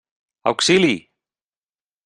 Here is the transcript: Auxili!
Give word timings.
Auxili! 0.49 0.95